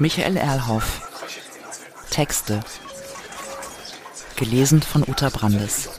Michael 0.00 0.38
Erlhoff. 0.38 1.02
Texte. 2.08 2.60
Gelesen 4.36 4.80
von 4.80 5.02
Uta 5.06 5.28
Brandes. 5.28 5.90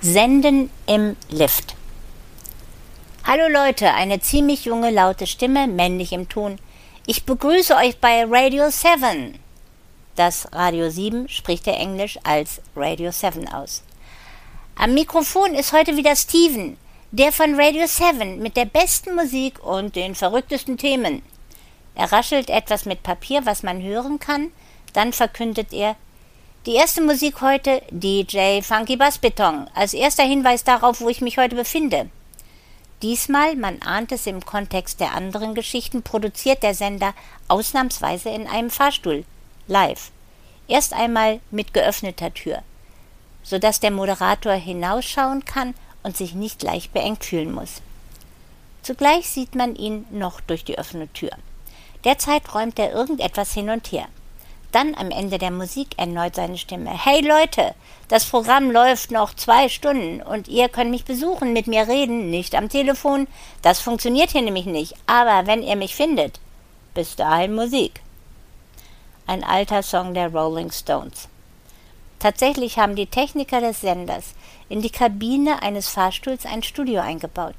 Senden 0.00 0.70
im 0.86 1.16
Lift. 1.28 1.74
Hallo 3.24 3.48
Leute, 3.48 3.92
eine 3.94 4.20
ziemlich 4.20 4.64
junge, 4.64 4.92
laute 4.92 5.26
Stimme, 5.26 5.66
männlich 5.66 6.12
im 6.12 6.28
Ton. 6.28 6.60
Ich 7.04 7.24
begrüße 7.24 7.74
euch 7.74 7.98
bei 7.98 8.24
Radio 8.24 8.70
7. 8.70 9.36
Das 10.14 10.52
Radio 10.52 10.88
7 10.88 11.28
spricht 11.28 11.66
er 11.66 11.80
Englisch 11.80 12.16
als 12.22 12.60
Radio 12.76 13.10
7 13.10 13.48
aus. 13.48 13.82
Am 14.76 14.94
Mikrofon 14.94 15.54
ist 15.54 15.72
heute 15.72 15.96
wieder 15.96 16.14
Steven, 16.14 16.76
der 17.10 17.32
von 17.32 17.58
Radio 17.58 17.86
7 17.86 18.38
mit 18.38 18.54
der 18.56 18.66
besten 18.66 19.14
Musik 19.14 19.64
und 19.64 19.96
den 19.96 20.14
verrücktesten 20.14 20.76
Themen. 20.76 21.22
Er 21.94 22.12
raschelt 22.12 22.50
etwas 22.50 22.84
mit 22.84 23.02
Papier, 23.02 23.46
was 23.46 23.62
man 23.62 23.82
hören 23.82 24.18
kann, 24.18 24.52
dann 24.92 25.14
verkündet 25.14 25.72
er 25.72 25.96
die 26.66 26.74
erste 26.74 27.00
Musik 27.00 27.40
heute 27.40 27.80
DJ 27.90 28.60
Funky 28.60 28.96
Bass 28.96 29.16
Beton 29.16 29.70
als 29.74 29.94
erster 29.94 30.24
Hinweis 30.24 30.64
darauf, 30.64 31.00
wo 31.00 31.08
ich 31.08 31.22
mich 31.22 31.38
heute 31.38 31.56
befinde. 31.56 32.10
Diesmal, 33.00 33.56
man 33.56 33.80
ahnt 33.80 34.12
es 34.12 34.26
im 34.26 34.44
Kontext 34.44 35.00
der 35.00 35.14
anderen 35.14 35.54
Geschichten, 35.54 36.02
produziert 36.02 36.62
der 36.62 36.74
Sender 36.74 37.14
ausnahmsweise 37.46 38.28
in 38.28 38.46
einem 38.46 38.68
Fahrstuhl, 38.68 39.24
live. 39.66 40.10
Erst 40.66 40.92
einmal 40.92 41.40
mit 41.50 41.72
geöffneter 41.72 42.34
Tür, 42.34 42.62
sodass 43.42 43.80
der 43.80 43.92
Moderator 43.92 44.52
hinausschauen 44.52 45.46
kann 45.46 45.74
und 46.02 46.16
sich 46.16 46.34
nicht 46.34 46.62
leicht 46.62 46.92
beengt 46.92 47.24
fühlen 47.24 47.52
muss. 47.52 47.82
Zugleich 48.82 49.28
sieht 49.28 49.54
man 49.54 49.76
ihn 49.76 50.06
noch 50.10 50.40
durch 50.40 50.64
die 50.64 50.78
offene 50.78 51.12
Tür. 51.12 51.30
Derzeit 52.04 52.54
räumt 52.54 52.78
er 52.78 52.92
irgendetwas 52.92 53.52
hin 53.52 53.70
und 53.70 53.90
her. 53.92 54.06
Dann 54.72 54.94
am 54.94 55.10
Ende 55.10 55.38
der 55.38 55.50
Musik 55.50 55.88
erneut 55.96 56.34
seine 56.34 56.58
Stimme. 56.58 56.90
Hey 56.90 57.26
Leute, 57.26 57.74
das 58.08 58.26
Programm 58.26 58.70
läuft 58.70 59.10
noch 59.10 59.34
zwei 59.34 59.68
Stunden 59.68 60.22
und 60.22 60.46
ihr 60.46 60.68
könnt 60.68 60.90
mich 60.90 61.06
besuchen, 61.06 61.54
mit 61.54 61.66
mir 61.66 61.88
reden, 61.88 62.28
nicht 62.30 62.54
am 62.54 62.68
Telefon. 62.68 63.28
Das 63.62 63.80
funktioniert 63.80 64.30
hier 64.30 64.42
nämlich 64.42 64.66
nicht. 64.66 64.94
Aber 65.06 65.46
wenn 65.46 65.62
ihr 65.62 65.76
mich 65.76 65.94
findet, 65.94 66.38
bis 66.92 67.16
dahin 67.16 67.54
Musik. 67.54 68.00
Ein 69.26 69.42
alter 69.42 69.82
Song 69.82 70.12
der 70.14 70.32
Rolling 70.32 70.70
Stones. 70.70 71.27
Tatsächlich 72.18 72.78
haben 72.78 72.96
die 72.96 73.06
Techniker 73.06 73.60
des 73.60 73.80
Senders 73.80 74.34
in 74.68 74.82
die 74.82 74.90
Kabine 74.90 75.62
eines 75.62 75.88
Fahrstuhls 75.88 76.46
ein 76.46 76.62
Studio 76.62 77.00
eingebaut 77.00 77.54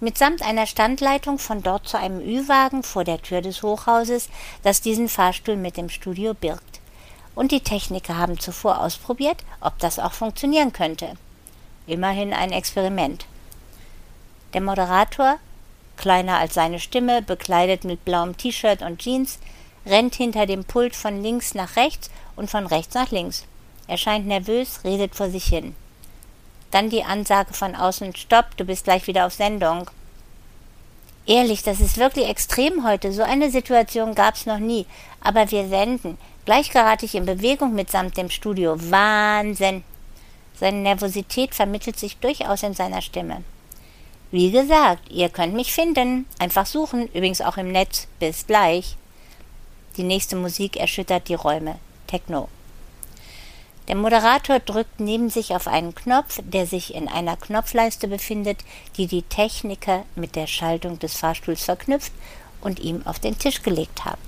mitsamt 0.00 0.42
einer 0.42 0.66
Standleitung 0.66 1.38
von 1.38 1.62
dort 1.62 1.88
zu 1.88 1.98
einem 1.98 2.20
Ü-Wagen 2.20 2.82
vor 2.82 3.04
der 3.04 3.20
Tür 3.20 3.40
des 3.40 3.62
Hochhauses, 3.62 4.28
das 4.62 4.80
diesen 4.80 5.08
Fahrstuhl 5.08 5.56
mit 5.56 5.76
dem 5.76 5.88
Studio 5.88 6.34
birgt. 6.34 6.80
Und 7.34 7.52
die 7.52 7.60
Techniker 7.60 8.16
haben 8.16 8.38
zuvor 8.38 8.80
ausprobiert, 8.80 9.44
ob 9.60 9.78
das 9.78 9.98
auch 9.98 10.12
funktionieren 10.12 10.72
könnte. 10.72 11.14
Immerhin 11.86 12.32
ein 12.32 12.52
Experiment. 12.52 13.26
Der 14.54 14.60
Moderator, 14.60 15.36
kleiner 15.96 16.38
als 16.38 16.54
seine 16.54 16.80
Stimme, 16.80 17.22
bekleidet 17.22 17.84
mit 17.84 18.04
blauem 18.04 18.36
T-Shirt 18.36 18.82
und 18.82 18.98
Jeans, 18.98 19.38
rennt 19.86 20.14
hinter 20.14 20.46
dem 20.46 20.64
Pult 20.64 20.96
von 20.96 21.22
links 21.22 21.54
nach 21.54 21.76
rechts 21.76 22.10
und 22.34 22.50
von 22.50 22.66
rechts 22.66 22.94
nach 22.94 23.10
links. 23.10 23.46
Er 23.88 23.96
scheint 23.96 24.26
nervös, 24.26 24.80
redet 24.84 25.14
vor 25.16 25.30
sich 25.30 25.46
hin. 25.46 25.74
Dann 26.70 26.90
die 26.90 27.02
Ansage 27.02 27.54
von 27.54 27.74
außen, 27.74 28.14
stopp, 28.14 28.56
du 28.56 28.64
bist 28.64 28.84
gleich 28.84 29.06
wieder 29.06 29.26
auf 29.26 29.32
Sendung. 29.32 29.90
Ehrlich, 31.26 31.62
das 31.62 31.80
ist 31.80 31.98
wirklich 31.98 32.26
extrem 32.26 32.86
heute. 32.86 33.12
So 33.12 33.22
eine 33.22 33.50
Situation 33.50 34.14
gab's 34.14 34.46
noch 34.46 34.58
nie. 34.58 34.86
Aber 35.20 35.50
wir 35.50 35.68
senden. 35.68 36.16
Gleich 36.44 36.70
gerate 36.70 37.04
ich 37.04 37.14
in 37.14 37.26
Bewegung 37.26 37.74
mitsamt 37.74 38.16
dem 38.16 38.30
Studio. 38.30 38.76
Wahnsinn. 38.90 39.84
Seine 40.58 40.78
Nervosität 40.78 41.54
vermittelt 41.54 41.98
sich 41.98 42.16
durchaus 42.16 42.62
in 42.62 42.74
seiner 42.74 43.02
Stimme. 43.02 43.42
Wie 44.30 44.50
gesagt, 44.50 45.10
ihr 45.10 45.28
könnt 45.28 45.54
mich 45.54 45.72
finden. 45.72 46.26
Einfach 46.38 46.66
suchen, 46.66 47.08
übrigens 47.08 47.42
auch 47.42 47.58
im 47.58 47.72
Netz. 47.72 48.08
Bis 48.18 48.46
gleich. 48.46 48.96
Die 49.98 50.04
nächste 50.04 50.36
Musik 50.36 50.78
erschüttert 50.78 51.28
die 51.28 51.34
Räume. 51.34 51.78
Techno. 52.06 52.48
Der 53.88 53.96
Moderator 53.96 54.58
drückt 54.60 55.00
neben 55.00 55.30
sich 55.30 55.54
auf 55.54 55.66
einen 55.66 55.94
Knopf, 55.94 56.40
der 56.44 56.66
sich 56.66 56.94
in 56.94 57.08
einer 57.08 57.38
Knopfleiste 57.38 58.06
befindet, 58.06 58.58
die 58.98 59.06
die 59.06 59.22
Techniker 59.22 60.04
mit 60.14 60.36
der 60.36 60.46
Schaltung 60.46 60.98
des 60.98 61.16
Fahrstuhls 61.16 61.64
verknüpft 61.64 62.12
und 62.60 62.80
ihm 62.80 63.06
auf 63.06 63.18
den 63.18 63.38
Tisch 63.38 63.62
gelegt 63.62 64.04
haben. 64.04 64.20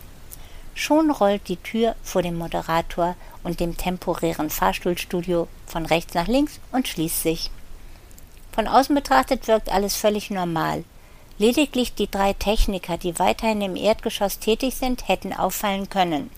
Schon 0.74 1.10
rollt 1.10 1.48
die 1.48 1.58
Tür 1.58 1.94
vor 2.02 2.22
dem 2.22 2.38
Moderator 2.38 3.16
und 3.42 3.60
dem 3.60 3.76
temporären 3.76 4.48
Fahrstuhlstudio 4.48 5.46
von 5.66 5.84
rechts 5.84 6.14
nach 6.14 6.26
links 6.26 6.58
und 6.72 6.88
schließt 6.88 7.22
sich. 7.22 7.50
Von 8.52 8.66
außen 8.66 8.94
betrachtet 8.94 9.46
wirkt 9.46 9.68
alles 9.68 9.94
völlig 9.94 10.30
normal. 10.30 10.84
Lediglich 11.36 11.94
die 11.94 12.10
drei 12.10 12.32
Techniker, 12.32 12.96
die 12.96 13.18
weiterhin 13.18 13.60
im 13.60 13.76
Erdgeschoss 13.76 14.38
tätig 14.38 14.74
sind, 14.76 15.06
hätten 15.08 15.34
auffallen 15.34 15.90
können. 15.90 16.30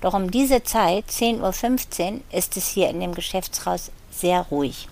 Doch 0.00 0.14
um 0.14 0.30
diese 0.30 0.62
Zeit, 0.62 1.04
10.15 1.10 2.12
Uhr, 2.12 2.20
ist 2.32 2.56
es 2.56 2.68
hier 2.68 2.88
in 2.88 3.00
dem 3.00 3.14
Geschäftshaus 3.14 3.90
sehr 4.10 4.40
ruhig. 4.42 4.88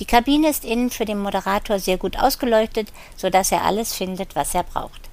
Die 0.00 0.06
Kabine 0.06 0.48
ist 0.48 0.64
innen 0.64 0.90
für 0.90 1.04
den 1.04 1.20
Moderator 1.20 1.78
sehr 1.78 1.98
gut 1.98 2.18
ausgeleuchtet, 2.18 2.88
so 3.16 3.28
dass 3.28 3.52
er 3.52 3.64
alles 3.64 3.94
findet, 3.94 4.34
was 4.34 4.54
er 4.54 4.62
braucht. 4.62 5.10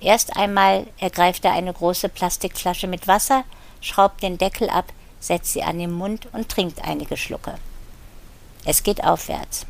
Erst 0.00 0.36
einmal 0.36 0.86
ergreift 0.98 1.44
er 1.44 1.52
eine 1.52 1.72
große 1.72 2.08
Plastikflasche 2.08 2.88
mit 2.88 3.08
Wasser, 3.08 3.44
schraubt 3.80 4.22
den 4.22 4.38
Deckel 4.38 4.68
ab, 4.70 4.92
setzt 5.20 5.52
sie 5.52 5.62
an 5.62 5.78
den 5.78 5.92
Mund 5.92 6.28
und 6.32 6.48
trinkt 6.48 6.84
einige 6.84 7.16
Schlucke. 7.16 7.54
Es 8.64 8.82
geht 8.82 9.02
aufwärts. 9.02 9.66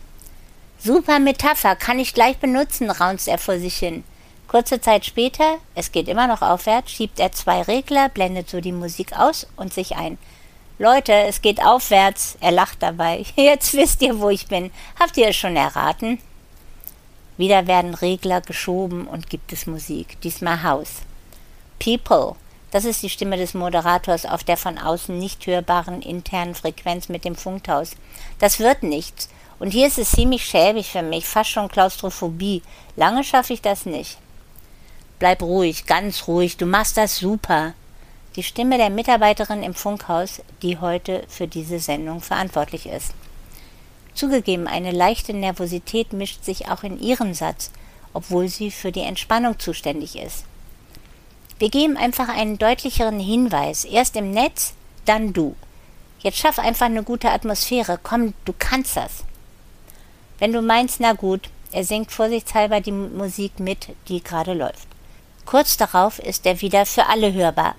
Super 0.79 1.19
Metapher, 1.19 1.77
kann 1.77 1.99
ich 1.99 2.15
gleich 2.15 2.39
benutzen, 2.39 2.91
raunzt 2.91 3.29
er 3.29 3.39
vor 3.39 3.59
sich 3.59 3.77
hin. 3.77 4.05
Kurze 4.49 4.81
Zeit 4.81 5.05
später, 5.05 5.59
es 5.75 5.93
geht 5.93 6.09
immer 6.09 6.27
noch 6.27 6.43
aufwärts, 6.43 6.91
schiebt 6.91 7.21
er 7.21 7.33
zwei 7.33 7.63
Regler, 7.63 8.09
blendet 8.09 8.49
so 8.49 8.61
die 8.61 8.73
Musik 8.73 9.13
aus 9.13 9.47
und 9.57 9.73
sich 9.73 9.97
ein. 9.97 10.19
Leute, 10.81 11.13
es 11.13 11.43
geht 11.43 11.61
aufwärts. 11.61 12.39
Er 12.41 12.53
lacht 12.53 12.83
dabei. 12.83 13.25
Jetzt 13.37 13.75
wisst 13.75 14.01
ihr, 14.01 14.21
wo 14.21 14.31
ich 14.31 14.47
bin. 14.47 14.71
Habt 14.99 15.17
ihr 15.17 15.29
es 15.29 15.37
schon 15.37 15.57
erraten? 15.57 16.21
Wieder 17.37 17.67
werden 17.67 17.95
Regler 17.95 18.41
geschoben 18.41 19.09
und 19.09 19.29
gibt 19.29 19.53
es 19.53 19.67
Musik. 19.67 20.21
Diesmal 20.21 20.63
Haus. 20.63 21.03
People. 21.81 22.37
Das 22.71 22.85
ist 22.85 23.03
die 23.03 23.11
Stimme 23.11 23.37
des 23.37 23.55
Moderators 23.55 24.25
auf 24.25 24.45
der 24.45 24.57
von 24.57 24.79
außen 24.79 25.19
nicht 25.19 25.47
hörbaren 25.47 26.01
internen 26.01 26.55
Frequenz 26.55 27.09
mit 27.09 27.25
dem 27.25 27.35
Funkhaus. 27.35 27.97
Das 28.39 28.61
wird 28.61 28.85
nichts. 28.85 29.29
Und 29.59 29.73
hier 29.73 29.89
ist 29.89 29.99
es 29.99 30.13
ziemlich 30.13 30.45
schäbig 30.45 30.91
für 30.91 31.03
mich, 31.03 31.27
fast 31.27 31.51
schon 31.51 31.69
Klaustrophobie. 31.69 32.63
Lange 32.95 33.25
schaffe 33.25 33.53
ich 33.53 33.63
das 33.63 33.85
nicht. 33.85 34.19
Bleib 35.19 35.43
ruhig, 35.43 35.87
ganz 35.87 36.29
ruhig, 36.29 36.57
du 36.57 36.67
machst 36.67 36.97
das 36.97 37.19
super. 37.19 37.75
Die 38.37 38.45
Stimme 38.45 38.79
der 38.79 38.91
Mitarbeiterin 38.91 39.65
im 39.65 39.75
Funkhaus, 39.75 40.43
die 40.63 40.79
heute 40.79 41.25
für 41.29 41.49
diese 41.49 41.81
Sendung 41.81 42.21
verantwortlich 42.21 42.87
ist. 42.87 43.13
Zugegeben, 44.15 44.69
eine 44.69 44.93
leichte 44.93 45.33
Nervosität 45.33 46.13
mischt 46.13 46.45
sich 46.45 46.69
auch 46.69 46.85
in 46.85 47.01
ihren 47.01 47.35
Satz, 47.35 47.71
obwohl 48.13 48.49
sie 48.49 48.71
für 48.71 48.93
die 48.93 49.03
Entspannung 49.03 49.59
zuständig 49.59 50.17
ist. 50.17 50.45
Wir 51.59 51.71
geben 51.71 51.97
einfach 51.97 52.29
einen 52.29 52.59
deutlicheren 52.59 53.19
Hinweis. 53.19 53.85
Erst 53.85 54.17
im 54.17 54.31
Netz, 54.31 54.75
dann 55.05 55.33
du. 55.33 55.57
Jetzt 56.21 56.39
schaff 56.39 56.59
einfach 56.59 56.87
eine 56.87 57.03
gute 57.03 57.31
Atmosphäre. 57.31 57.99
Komm, 58.03 58.35
du 58.45 58.55
kannst 58.57 58.97
das. 58.97 59.25
Wenn 60.39 60.53
du 60.53 60.63
meinst, 60.63 61.01
na 61.01 61.13
gut, 61.13 61.49
er 61.73 61.85
singt 61.85 62.13
vorsichtshalber 62.13 62.81
die 62.81 62.93
Musik 62.93 63.59
mit, 63.59 63.89
die 64.09 64.23
gerade 64.23 64.55
läuft. 64.55 64.88
Kurz 65.49 65.79
darauf 65.79 66.19
ist 66.19 66.45
er 66.45 66.61
wieder 66.61 66.85
für 66.85 67.07
alle 67.07 67.33
hörbar. 67.33 67.75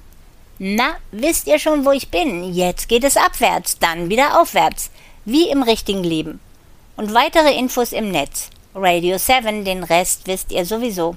Na, 0.57 0.95
wisst 1.12 1.45
ihr 1.45 1.60
schon, 1.60 1.86
wo 1.86 1.92
ich 1.92 2.10
bin? 2.10 2.51
Jetzt 2.51 2.89
geht 2.89 3.04
es 3.04 3.16
abwärts, 3.16 3.77
dann 3.77 4.10
wieder 4.10 4.42
aufwärts, 4.42 4.89
wie 5.24 5.48
im 5.50 5.62
richtigen 5.62 6.04
Leben. 6.04 6.39
Und 6.98 7.13
weitere 7.13 7.56
Infos 7.56 7.92
im 7.92 8.10
Netz. 8.10 8.50
Radio 8.74 9.19
7, 9.19 9.66
den 9.66 9.83
Rest 9.83 10.25
wisst 10.25 10.51
ihr 10.51 10.66
sowieso. 10.66 11.16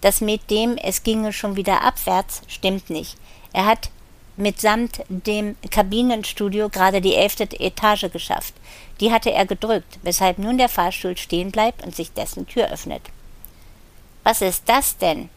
Das 0.00 0.20
mit 0.20 0.50
dem 0.50 0.76
es 0.78 1.04
ginge 1.04 1.32
schon 1.32 1.54
wieder 1.54 1.82
abwärts 1.82 2.42
stimmt 2.48 2.90
nicht. 2.90 3.16
Er 3.52 3.66
hat 3.66 3.90
mitsamt 4.36 5.02
dem 5.08 5.54
Kabinenstudio 5.70 6.70
gerade 6.70 7.00
die 7.00 7.14
elfte 7.14 7.44
Etage 7.60 8.10
geschafft. 8.12 8.54
Die 8.98 9.12
hatte 9.12 9.30
er 9.30 9.46
gedrückt, 9.46 10.00
weshalb 10.02 10.38
nun 10.38 10.58
der 10.58 10.68
Fahrstuhl 10.68 11.16
stehen 11.16 11.52
bleibt 11.52 11.86
und 11.86 11.94
sich 11.94 12.12
dessen 12.12 12.48
Tür 12.48 12.68
öffnet. 12.72 13.02
Was 14.24 14.40
ist 14.40 14.64
das 14.66 14.98
denn? 14.98 15.28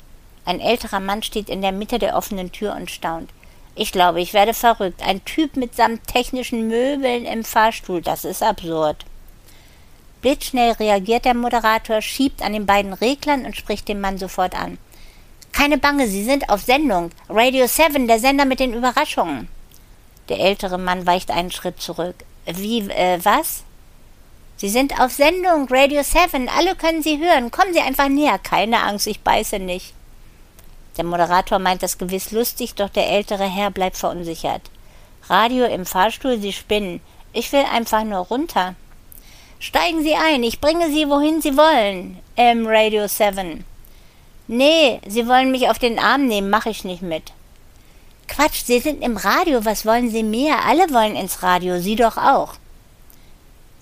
Ein 0.45 0.62
älterer 0.62 1.01
Mann 1.01 1.22
steht 1.22 1.50
in 1.50 1.62
der 1.62 1.74
Mitte 1.74 2.00
der 2.00 2.16
offenen 2.16 2.51
Tür 2.51 2.74
und 2.75 2.89
staunt. 2.89 3.30
Ich 3.75 3.92
glaube, 3.92 4.22
ich 4.22 4.34
werde 4.34 4.54
verrückt. 4.54 5.04
Ein 5.04 5.24
Typ 5.25 5.56
mitsamt 5.56 6.07
technischen 6.07 6.68
Möbeln 6.68 7.25
im 7.25 7.44
Fahrstuhl, 7.44 8.01
das 8.01 8.25
ist 8.25 8.42
absurd. 8.42 9.06
Blitzschnell 10.22 10.72
reagiert 10.72 11.25
der 11.25 11.36
Moderator, 11.36 12.01
schiebt 12.01 12.42
an 12.42 12.54
den 12.54 12.66
beiden 12.66 12.94
Reglern 12.94 13.45
und 13.45 13.56
spricht 13.56 13.88
den 13.88 14.01
Mann 14.01 14.18
sofort 14.18 14.60
an. 14.60 14.80
Keine 15.51 15.78
Bange, 15.78 16.07
Sie 16.07 16.24
sind 16.24 16.50
auf 16.50 16.62
Sendung. 16.62 17.12
Radio 17.30 17.68
7, 17.68 18.07
der 18.07 18.19
Sender 18.19 18.45
mit 18.45 18.60
den 18.60 18.74
Überraschungen. 18.74 19.48
Der 20.30 20.39
ältere 20.39 20.78
Mann 20.78 21.06
weicht 21.06 21.30
einen 21.30 21.51
Schritt 21.51 21.81
zurück. 21.81 22.16
Wie, 22.45 22.80
äh, 22.89 23.19
was? 23.24 23.63
Sie 24.57 24.69
sind 24.69 25.00
auf 25.00 25.12
Sendung, 25.12 25.68
Radio 25.69 26.01
7, 26.01 26.50
alle 26.50 26.75
können 26.75 27.04
Sie 27.04 27.19
hören. 27.19 27.51
Kommen 27.51 27.74
Sie 27.74 27.80
einfach 27.80 28.09
näher. 28.09 28.39
Keine 28.39 28.81
Angst, 28.81 29.06
ich 29.06 29.19
beiße 29.19 29.59
nicht. 29.59 29.94
Der 30.98 31.04
Moderator 31.06 31.59
meint 31.59 31.83
das 31.83 32.00
gewiss 32.00 32.31
lustig, 32.31 32.74
doch 32.74 32.89
der 32.89 33.07
ältere 33.07 33.44
Herr 33.44 33.69
bleibt 33.69 33.98
verunsichert. 33.98 34.63
Radio 35.30 35.65
im 35.65 35.86
Fahrstuhl, 35.86 36.39
Sie 36.42 36.54
spinnen. 36.54 37.01
Ich 37.33 37.51
will 37.54 37.65
einfach 37.71 38.04
nur 38.04 38.21
runter. 38.21 38.74
Steigen 39.59 40.01
Sie 40.01 40.15
ein, 40.15 40.42
ich 40.42 40.60
bringe 40.60 40.89
Sie, 40.89 41.07
wohin 41.07 41.39
Sie 41.39 41.56
wollen. 41.56 42.18
M 42.36 42.65
Radio 42.65 43.07
7. 43.07 43.63
Nee, 44.48 45.01
Sie 45.06 45.27
wollen 45.27 45.51
mich 45.51 45.69
auf 45.69 45.77
den 45.77 46.00
Arm 46.00 46.25
nehmen, 46.25 46.50
mache 46.50 46.71
ich 46.71 46.83
nicht 46.83 47.03
mit. 47.03 47.31
Quatsch, 48.27 48.63
Sie 48.65 48.80
sind 48.80 49.03
im 49.03 49.18
Radio, 49.18 49.65
was 49.65 49.86
wollen 49.86 50.10
Sie 50.10 50.24
mehr? 50.24 50.65
Alle 50.65 50.92
wollen 50.92 51.15
ins 51.15 51.44
Radio, 51.44 51.80
Sie 51.80 51.95
doch 51.95 52.18
auch. 52.18 52.56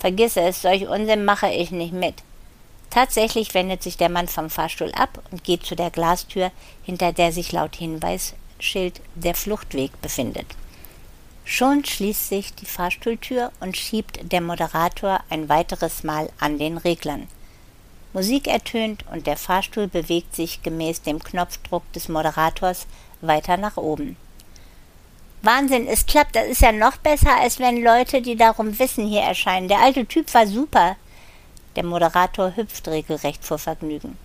Vergiss 0.06 0.38
es, 0.38 0.62
solch 0.62 0.88
Unsinn 0.88 1.26
mache 1.26 1.50
ich 1.50 1.72
nicht 1.72 1.92
mit. 1.92 2.14
Tatsächlich 2.92 3.56
wendet 3.56 3.82
sich 3.82 3.98
der 3.98 4.10
Mann 4.10 4.28
vom 4.28 4.52
Fahrstuhl 4.52 4.92
ab 4.92 5.20
und 5.32 5.44
geht 5.44 5.66
zu 5.66 5.76
der 5.76 5.90
Glastür, 5.90 6.52
hinter 6.84 7.12
der 7.12 7.32
sich 7.32 7.52
laut 7.52 7.76
Hinweisschild 7.76 9.02
der 9.16 9.34
Fluchtweg 9.34 10.00
befindet. 10.04 10.46
Schon 11.44 11.84
schließt 11.84 12.30
sich 12.30 12.54
die 12.54 12.68
Fahrstuhltür 12.68 13.52
und 13.62 13.78
schiebt 13.78 14.32
der 14.32 14.42
Moderator 14.42 15.22
ein 15.32 15.50
weiteres 15.50 16.04
Mal 16.04 16.30
an 16.40 16.60
den 16.60 16.78
Reglern. 16.78 17.28
Musik 18.14 18.46
ertönt 18.46 19.06
und 19.12 19.26
der 19.26 19.38
Fahrstuhl 19.38 19.88
bewegt 19.88 20.36
sich 20.36 20.62
gemäß 20.62 21.02
dem 21.02 21.18
Knopfdruck 21.18 21.92
des 21.94 22.10
Moderators 22.10 22.86
weiter 23.22 23.58
nach 23.58 23.78
oben. 23.78 24.18
Wahnsinn, 25.46 25.88
es 25.88 26.06
klappt, 26.06 26.36
das 26.36 26.48
ist 26.48 26.62
ja 26.62 26.72
noch 26.72 26.98
besser, 26.98 27.36
als 27.40 27.60
wenn 27.60 27.84
Leute, 27.84 28.22
die 28.22 28.36
darum 28.36 28.78
wissen, 28.80 29.08
hier 29.08 29.22
erscheinen. 29.22 29.68
Der 29.68 29.80
alte 29.80 30.06
Typ 30.06 30.34
war 30.34 30.48
super. 30.48 30.96
Der 31.76 31.84
Moderator 31.84 32.56
hüpft 32.56 32.88
regelrecht 32.88 33.44
vor 33.44 33.58
Vergnügen. 33.58 34.18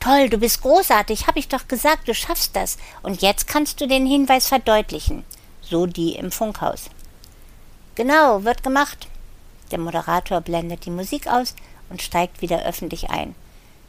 Toll, 0.00 0.28
du 0.28 0.38
bist 0.38 0.62
großartig, 0.62 1.26
hab 1.26 1.36
ich 1.36 1.48
doch 1.48 1.68
gesagt, 1.68 2.08
du 2.08 2.14
schaffst 2.14 2.56
das. 2.56 2.76
Und 3.02 3.22
jetzt 3.22 3.46
kannst 3.46 3.80
du 3.80 3.86
den 3.86 4.04
Hinweis 4.06 4.48
verdeutlichen. 4.48 5.24
So 5.60 5.86
die 5.86 6.16
im 6.16 6.32
Funkhaus. 6.32 6.90
Genau, 7.94 8.42
wird 8.44 8.62
gemacht. 8.62 9.06
Der 9.70 9.78
Moderator 9.78 10.40
blendet 10.40 10.86
die 10.86 10.90
Musik 10.90 11.28
aus 11.28 11.54
und 11.88 12.02
steigt 12.02 12.42
wieder 12.42 12.64
öffentlich 12.64 13.10
ein. 13.10 13.34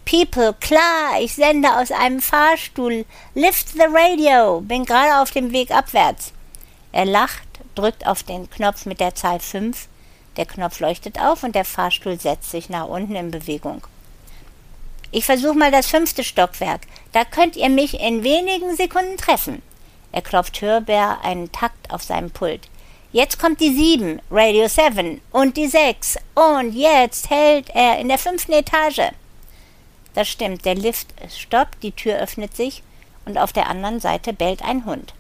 People, 0.05 0.53
klar, 0.59 1.21
ich 1.21 1.35
sende 1.35 1.77
aus 1.77 1.91
einem 1.91 2.21
Fahrstuhl. 2.21 3.05
Lift 3.35 3.69
the 3.69 3.85
radio. 3.89 4.61
Bin 4.61 4.85
gerade 4.85 5.21
auf 5.21 5.31
dem 5.31 5.51
Weg 5.51 5.71
abwärts. 5.71 6.33
Er 6.91 7.05
lacht, 7.05 7.47
drückt 7.75 8.05
auf 8.05 8.23
den 8.23 8.49
Knopf 8.49 8.85
mit 8.85 8.99
der 8.99 9.15
Zahl 9.15 9.39
5 9.39 9.87
der 10.37 10.45
Knopf 10.45 10.79
leuchtet 10.79 11.19
auf 11.19 11.43
und 11.43 11.53
der 11.55 11.65
Fahrstuhl 11.65 12.19
setzt 12.19 12.51
sich 12.51 12.69
nach 12.69 12.87
unten 12.87 13.15
in 13.15 13.31
Bewegung. 13.31 13.81
Ich 15.11 15.25
versuche 15.25 15.53
mal 15.53 15.71
das 15.71 15.87
fünfte 15.87 16.23
Stockwerk. 16.23 16.81
Da 17.11 17.23
könnt 17.23 17.55
ihr 17.55 17.69
mich 17.69 17.99
in 17.99 18.23
wenigen 18.23 18.75
Sekunden 18.75 19.17
treffen. 19.17 19.61
Er 20.11 20.23
klopft 20.23 20.61
hörbar 20.61 21.23
einen 21.23 21.51
Takt 21.51 21.91
auf 21.91 22.01
seinem 22.01 22.31
Pult. 22.31 22.61
Jetzt 23.11 23.37
kommt 23.37 23.59
die 23.59 23.75
sieben, 23.75 24.19
Radio 24.31 24.67
7, 24.67 25.21
und 25.31 25.55
die 25.55 25.67
sechs. 25.67 26.17
Und 26.33 26.73
jetzt 26.73 27.29
hält 27.29 27.69
er 27.75 27.99
in 27.99 28.07
der 28.07 28.17
fünften 28.17 28.53
Etage. 28.53 29.11
Das 30.13 30.27
stimmt, 30.27 30.65
der 30.65 30.75
Lift 30.75 31.07
stoppt, 31.35 31.81
die 31.81 31.91
Tür 31.91 32.17
öffnet 32.17 32.55
sich 32.55 32.83
und 33.25 33.37
auf 33.37 33.53
der 33.53 33.67
anderen 33.69 33.99
Seite 33.99 34.33
bellt 34.33 34.63
ein 34.63 34.85
Hund. 34.85 35.13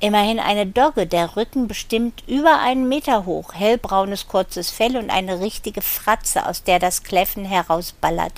Immerhin 0.00 0.40
eine 0.40 0.66
Dogge, 0.66 1.06
der 1.06 1.36
Rücken 1.36 1.68
bestimmt 1.68 2.24
über 2.26 2.58
einen 2.58 2.88
Meter 2.88 3.24
hoch, 3.24 3.54
hellbraunes 3.54 4.26
kurzes 4.26 4.70
Fell 4.70 4.96
und 4.96 5.10
eine 5.10 5.38
richtige 5.38 5.80
Fratze, 5.80 6.44
aus 6.46 6.64
der 6.64 6.80
das 6.80 7.04
Kläffen 7.04 7.44
herausballert. 7.44 8.32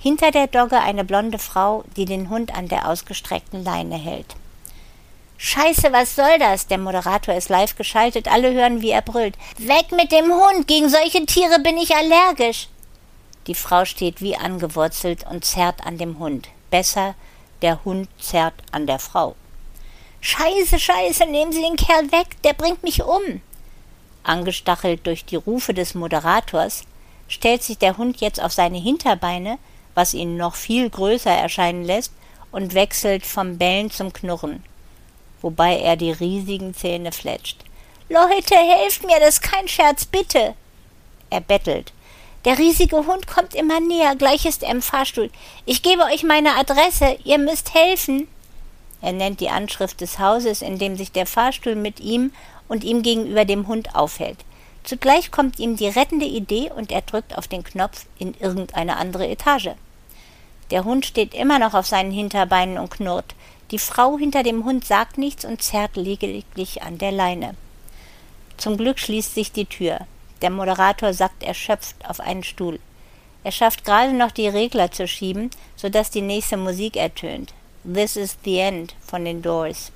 Hinter 0.00 0.32
der 0.32 0.48
Dogge 0.48 0.80
eine 0.80 1.04
blonde 1.04 1.38
Frau, 1.38 1.84
die 1.96 2.06
den 2.06 2.28
Hund 2.28 2.54
an 2.56 2.66
der 2.66 2.88
ausgestreckten 2.88 3.62
Leine 3.62 3.96
hält. 3.96 4.34
Scheiße, 5.36 5.92
was 5.92 6.16
soll 6.16 6.38
das? 6.38 6.66
Der 6.66 6.78
Moderator 6.78 7.34
ist 7.34 7.50
live 7.50 7.76
geschaltet, 7.76 8.26
alle 8.26 8.52
hören, 8.52 8.82
wie 8.82 8.90
er 8.90 9.02
brüllt. 9.02 9.36
Weg 9.58 9.92
mit 9.92 10.10
dem 10.10 10.32
Hund, 10.32 10.66
gegen 10.66 10.88
solche 10.88 11.24
Tiere 11.24 11.60
bin 11.60 11.78
ich 11.78 11.94
allergisch. 11.94 12.68
Die 13.50 13.56
Frau 13.56 13.84
steht 13.84 14.20
wie 14.20 14.36
angewurzelt 14.36 15.26
und 15.28 15.44
zerrt 15.44 15.84
an 15.84 15.98
dem 15.98 16.20
Hund. 16.20 16.46
Besser, 16.70 17.16
der 17.62 17.84
Hund 17.84 18.08
zerrt 18.20 18.54
an 18.70 18.86
der 18.86 19.00
Frau. 19.00 19.34
Scheiße, 20.20 20.78
scheiße, 20.78 21.26
nehmen 21.26 21.50
Sie 21.50 21.60
den 21.60 21.74
Kerl 21.74 22.12
weg, 22.12 22.40
der 22.44 22.52
bringt 22.52 22.84
mich 22.84 23.02
um. 23.02 23.42
Angestachelt 24.22 25.04
durch 25.04 25.24
die 25.24 25.34
Rufe 25.34 25.74
des 25.74 25.96
Moderators 25.96 26.84
stellt 27.26 27.64
sich 27.64 27.76
der 27.76 27.96
Hund 27.96 28.20
jetzt 28.20 28.40
auf 28.40 28.52
seine 28.52 28.78
Hinterbeine, 28.78 29.58
was 29.96 30.14
ihn 30.14 30.36
noch 30.36 30.54
viel 30.54 30.88
größer 30.88 31.32
erscheinen 31.32 31.82
lässt, 31.82 32.12
und 32.52 32.74
wechselt 32.74 33.26
vom 33.26 33.58
Bellen 33.58 33.90
zum 33.90 34.12
Knurren, 34.12 34.62
wobei 35.42 35.80
er 35.80 35.96
die 35.96 36.12
riesigen 36.12 36.72
Zähne 36.72 37.10
fletscht. 37.10 37.64
Leute, 38.08 38.54
helft 38.54 39.04
mir, 39.04 39.18
das 39.18 39.40
ist 39.40 39.42
kein 39.42 39.66
Scherz, 39.66 40.06
bitte. 40.06 40.54
Er 41.30 41.40
bettelt. 41.40 41.92
Der 42.46 42.58
riesige 42.58 42.96
Hund 42.96 43.26
kommt 43.26 43.54
immer 43.54 43.80
näher, 43.80 44.16
gleich 44.16 44.46
ist 44.46 44.62
er 44.62 44.70
im 44.70 44.80
Fahrstuhl. 44.80 45.30
Ich 45.66 45.82
gebe 45.82 46.04
euch 46.04 46.22
meine 46.22 46.56
Adresse, 46.56 47.18
ihr 47.24 47.36
müsst 47.36 47.74
helfen. 47.74 48.28
Er 49.02 49.12
nennt 49.12 49.40
die 49.40 49.50
Anschrift 49.50 50.00
des 50.00 50.18
Hauses, 50.18 50.62
in 50.62 50.78
dem 50.78 50.96
sich 50.96 51.12
der 51.12 51.26
Fahrstuhl 51.26 51.74
mit 51.74 52.00
ihm 52.00 52.32
und 52.66 52.82
ihm 52.82 53.02
gegenüber 53.02 53.44
dem 53.44 53.66
Hund 53.66 53.94
aufhält. 53.94 54.38
Zugleich 54.84 55.30
kommt 55.30 55.58
ihm 55.58 55.76
die 55.76 55.88
rettende 55.88 56.24
Idee 56.24 56.70
und 56.74 56.90
er 56.90 57.02
drückt 57.02 57.36
auf 57.36 57.46
den 57.46 57.62
Knopf 57.62 58.06
in 58.18 58.34
irgendeine 58.40 58.96
andere 58.96 59.28
Etage. 59.28 59.70
Der 60.70 60.84
Hund 60.84 61.04
steht 61.04 61.34
immer 61.34 61.58
noch 61.58 61.74
auf 61.74 61.86
seinen 61.86 62.12
Hinterbeinen 62.12 62.78
und 62.78 62.90
knurrt. 62.90 63.34
Die 63.70 63.78
Frau 63.78 64.16
hinter 64.16 64.42
dem 64.42 64.64
Hund 64.64 64.86
sagt 64.86 65.18
nichts 65.18 65.44
und 65.44 65.62
zerrt 65.62 65.96
lediglich 65.96 66.82
an 66.82 66.96
der 66.96 67.12
Leine. 67.12 67.54
Zum 68.56 68.78
Glück 68.78 68.98
schließt 68.98 69.34
sich 69.34 69.52
die 69.52 69.66
Tür. 69.66 70.06
Der 70.42 70.50
Moderator 70.50 71.12
sackt 71.12 71.42
erschöpft 71.42 71.96
auf 72.08 72.20
einen 72.20 72.44
Stuhl. 72.44 72.78
Er 73.44 73.52
schafft 73.52 73.84
gerade 73.84 74.12
noch 74.12 74.30
die 74.30 74.48
Regler 74.48 74.90
zu 74.90 75.08
schieben, 75.08 75.50
so 75.76 75.88
dass 75.88 76.10
die 76.10 76.22
nächste 76.22 76.56
Musik 76.56 76.96
ertönt. 76.96 77.54
This 77.84 78.16
is 78.16 78.36
the 78.44 78.58
End 78.58 78.94
von 79.00 79.24
den 79.24 79.42
Doors. 79.42 79.92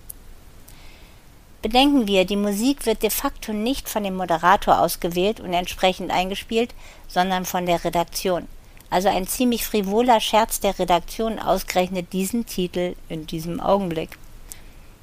Bedenken 1.60 2.06
wir, 2.06 2.26
die 2.26 2.36
Musik 2.36 2.84
wird 2.84 3.02
de 3.02 3.10
facto 3.10 3.52
nicht 3.52 3.88
von 3.88 4.02
dem 4.02 4.16
Moderator 4.16 4.80
ausgewählt 4.80 5.40
und 5.40 5.52
entsprechend 5.54 6.10
eingespielt, 6.10 6.74
sondern 7.08 7.46
von 7.46 7.64
der 7.64 7.82
Redaktion. 7.84 8.48
Also 8.90 9.08
ein 9.08 9.26
ziemlich 9.26 9.64
frivoler 9.64 10.20
Scherz 10.20 10.60
der 10.60 10.78
Redaktion 10.78 11.38
ausgerechnet 11.38 12.12
diesen 12.12 12.46
Titel 12.46 12.94
in 13.08 13.26
diesem 13.26 13.60
Augenblick. 13.60 14.18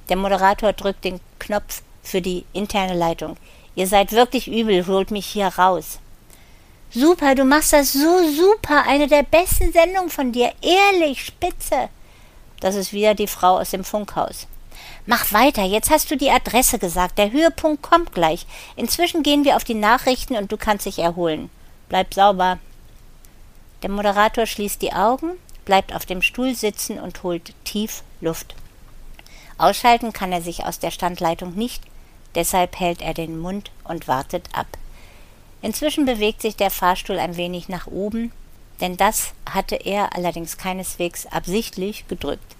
Der 0.09 0.17
Moderator 0.17 0.73
drückt 0.73 1.03
den 1.03 1.19
Knopf 1.39 1.81
für 2.03 2.21
die 2.21 2.45
interne 2.53 2.93
Leitung. 2.93 3.37
Ihr 3.75 3.87
seid 3.87 4.11
wirklich 4.11 4.47
übel, 4.47 4.85
holt 4.87 5.11
mich 5.11 5.25
hier 5.25 5.47
raus. 5.47 5.99
Super, 6.93 7.35
du 7.35 7.45
machst 7.45 7.71
das 7.71 7.93
so 7.93 8.31
super, 8.31 8.83
eine 8.85 9.07
der 9.07 9.23
besten 9.23 9.71
Sendungen 9.71 10.09
von 10.09 10.31
dir, 10.31 10.51
ehrlich, 10.61 11.25
spitze. 11.25 11.89
Das 12.59 12.75
ist 12.75 12.91
wieder 12.91 13.15
die 13.15 13.27
Frau 13.27 13.59
aus 13.59 13.71
dem 13.71 13.83
Funkhaus. 13.83 14.47
Mach 15.05 15.31
weiter, 15.31 15.63
jetzt 15.63 15.89
hast 15.89 16.11
du 16.11 16.17
die 16.17 16.29
Adresse 16.29 16.77
gesagt. 16.77 17.17
Der 17.17 17.31
Höhepunkt 17.31 17.81
kommt 17.81 18.13
gleich. 18.13 18.45
Inzwischen 18.75 19.23
gehen 19.23 19.45
wir 19.45 19.55
auf 19.55 19.63
die 19.63 19.73
Nachrichten 19.73 20.35
und 20.35 20.51
du 20.51 20.57
kannst 20.57 20.85
dich 20.85 20.99
erholen. 20.99 21.49
Bleib 21.89 22.13
sauber. 22.13 22.59
Der 23.81 23.89
Moderator 23.89 24.45
schließt 24.45 24.81
die 24.81 24.93
Augen, 24.93 25.31
bleibt 25.65 25.95
auf 25.95 26.05
dem 26.05 26.21
Stuhl 26.21 26.55
sitzen 26.55 26.99
und 26.99 27.23
holt 27.23 27.53
tief 27.63 28.03
Luft. 28.19 28.53
Ausschalten 29.57 30.13
kann 30.13 30.31
er 30.31 30.41
sich 30.41 30.65
aus 30.65 30.79
der 30.79 30.91
Standleitung 30.91 31.55
nicht, 31.55 31.81
deshalb 32.35 32.79
hält 32.79 33.01
er 33.01 33.13
den 33.13 33.39
Mund 33.39 33.71
und 33.83 34.07
wartet 34.07 34.49
ab. 34.53 34.67
Inzwischen 35.61 36.05
bewegt 36.05 36.41
sich 36.41 36.55
der 36.55 36.71
Fahrstuhl 36.71 37.19
ein 37.19 37.37
wenig 37.37 37.69
nach 37.69 37.87
oben, 37.87 38.31
denn 38.79 38.97
das 38.97 39.33
hatte 39.49 39.75
er 39.75 40.15
allerdings 40.15 40.57
keineswegs 40.57 41.27
absichtlich 41.27 42.07
gedrückt. 42.07 42.55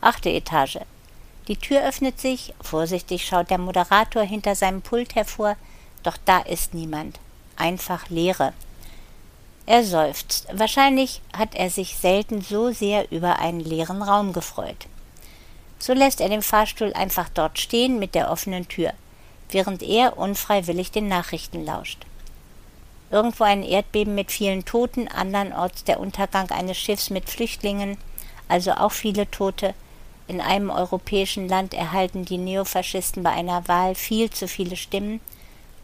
Achte 0.00 0.30
Etage. 0.30 0.78
Die 1.48 1.56
Tür 1.56 1.82
öffnet 1.82 2.20
sich, 2.20 2.54
vorsichtig 2.60 3.26
schaut 3.26 3.50
der 3.50 3.58
Moderator 3.58 4.22
hinter 4.22 4.54
seinem 4.54 4.82
Pult 4.82 5.14
hervor, 5.14 5.56
doch 6.02 6.16
da 6.24 6.38
ist 6.38 6.74
niemand. 6.74 7.18
Einfach 7.56 8.08
Leere. 8.08 8.52
Er 9.66 9.82
seufzt. 9.84 10.46
Wahrscheinlich 10.52 11.20
hat 11.36 11.54
er 11.54 11.70
sich 11.70 11.96
selten 11.96 12.40
so 12.40 12.70
sehr 12.70 13.10
über 13.10 13.38
einen 13.40 13.60
leeren 13.60 14.02
Raum 14.02 14.32
gefreut. 14.32 14.86
So 15.78 15.92
lässt 15.92 16.20
er 16.20 16.28
den 16.28 16.42
Fahrstuhl 16.42 16.92
einfach 16.92 17.28
dort 17.28 17.58
stehen 17.58 17.98
mit 17.98 18.14
der 18.14 18.30
offenen 18.30 18.68
Tür, 18.68 18.92
während 19.50 19.82
er 19.82 20.18
unfreiwillig 20.18 20.90
den 20.90 21.08
Nachrichten 21.08 21.64
lauscht. 21.64 22.04
Irgendwo 23.10 23.44
ein 23.44 23.62
Erdbeben 23.62 24.14
mit 24.14 24.30
vielen 24.30 24.64
Toten, 24.64 25.08
andernorts 25.08 25.84
der 25.84 26.00
Untergang 26.00 26.50
eines 26.50 26.76
Schiffs 26.76 27.08
mit 27.08 27.30
Flüchtlingen, 27.30 27.96
also 28.48 28.72
auch 28.72 28.92
viele 28.92 29.30
Tote. 29.30 29.74
In 30.26 30.42
einem 30.42 30.68
europäischen 30.68 31.48
Land 31.48 31.72
erhalten 31.72 32.26
die 32.26 32.36
Neofaschisten 32.36 33.22
bei 33.22 33.30
einer 33.30 33.66
Wahl 33.66 33.94
viel 33.94 34.28
zu 34.30 34.46
viele 34.46 34.76
Stimmen. 34.76 35.20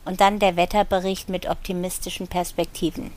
Und 0.04 0.20
dann 0.20 0.38
der 0.38 0.56
Wetterbericht 0.56 1.30
mit 1.30 1.48
optimistischen 1.48 2.28
Perspektiven. 2.28 3.10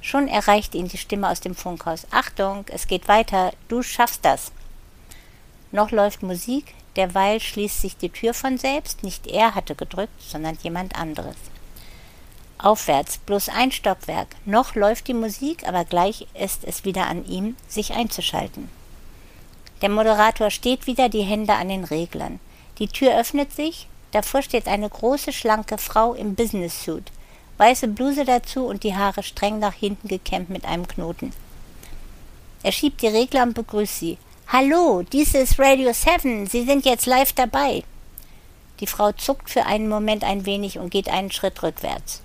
Schon 0.00 0.28
erreicht 0.28 0.76
ihn 0.76 0.86
die 0.86 0.98
Stimme 0.98 1.28
aus 1.28 1.40
dem 1.40 1.56
Funkhaus. 1.56 2.06
Achtung, 2.12 2.64
es 2.68 2.86
geht 2.86 3.08
weiter, 3.08 3.52
du 3.66 3.82
schaffst 3.82 4.24
das. 4.24 4.52
Noch 5.72 5.90
läuft 5.90 6.22
Musik, 6.22 6.74
derweil 6.96 7.40
schließt 7.40 7.80
sich 7.80 7.96
die 7.96 8.08
Tür 8.10 8.34
von 8.34 8.58
selbst, 8.58 9.02
nicht 9.02 9.26
er 9.26 9.54
hatte 9.54 9.74
gedrückt, 9.74 10.20
sondern 10.20 10.58
jemand 10.62 10.96
anderes. 10.96 11.36
Aufwärts, 12.58 13.18
bloß 13.18 13.48
ein 13.48 13.72
Stockwerk. 13.72 14.28
Noch 14.44 14.74
läuft 14.74 15.08
die 15.08 15.14
Musik, 15.14 15.66
aber 15.66 15.84
gleich 15.84 16.26
ist 16.34 16.64
es 16.64 16.84
wieder 16.84 17.06
an 17.06 17.24
ihm, 17.26 17.56
sich 17.68 17.94
einzuschalten. 17.94 18.68
Der 19.80 19.88
Moderator 19.88 20.50
steht 20.50 20.86
wieder, 20.86 21.08
die 21.08 21.22
Hände 21.22 21.54
an 21.54 21.68
den 21.68 21.84
Reglern. 21.84 22.38
Die 22.78 22.88
Tür 22.88 23.18
öffnet 23.18 23.52
sich, 23.52 23.86
davor 24.10 24.42
steht 24.42 24.68
eine 24.68 24.90
große, 24.90 25.32
schlanke 25.32 25.78
Frau 25.78 26.12
im 26.12 26.34
Business-Suit, 26.34 27.04
weiße 27.56 27.88
Bluse 27.88 28.26
dazu 28.26 28.66
und 28.66 28.84
die 28.84 28.94
Haare 28.94 29.22
streng 29.22 29.58
nach 29.58 29.74
hinten 29.74 30.08
gekämmt 30.08 30.50
mit 30.50 30.66
einem 30.66 30.86
Knoten. 30.86 31.32
Er 32.62 32.72
schiebt 32.72 33.00
die 33.00 33.08
Regler 33.08 33.44
und 33.44 33.54
begrüßt 33.54 34.00
sie. 34.00 34.18
Hallo, 34.52 35.04
dies 35.12 35.34
ist 35.34 35.60
Radio 35.60 35.92
7, 35.92 36.48
Sie 36.48 36.64
sind 36.64 36.84
jetzt 36.84 37.06
live 37.06 37.32
dabei. 37.32 37.84
Die 38.80 38.88
Frau 38.88 39.12
zuckt 39.12 39.48
für 39.48 39.64
einen 39.64 39.88
Moment 39.88 40.24
ein 40.24 40.44
wenig 40.44 40.80
und 40.80 40.90
geht 40.90 41.08
einen 41.08 41.30
Schritt 41.30 41.62
rückwärts. 41.62 42.20